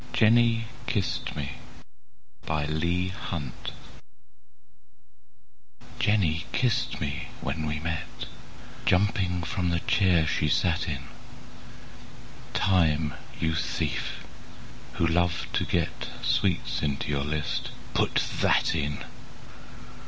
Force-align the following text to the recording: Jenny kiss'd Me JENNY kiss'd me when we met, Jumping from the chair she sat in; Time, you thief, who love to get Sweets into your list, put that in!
Jenny 0.13 0.65
kiss'd 0.87 1.35
Me 1.35 1.57
JENNY 5.99 6.45
kiss'd 6.51 6.99
me 6.99 7.27
when 7.39 7.67
we 7.67 7.77
met, 7.79 8.25
Jumping 8.83 9.43
from 9.43 9.69
the 9.69 9.79
chair 9.81 10.25
she 10.25 10.49
sat 10.49 10.89
in; 10.89 11.03
Time, 12.55 13.13
you 13.39 13.53
thief, 13.53 14.25
who 14.93 15.05
love 15.05 15.45
to 15.53 15.63
get 15.65 16.07
Sweets 16.23 16.81
into 16.81 17.09
your 17.11 17.23
list, 17.23 17.69
put 17.93 18.15
that 18.41 18.73
in! 18.73 19.03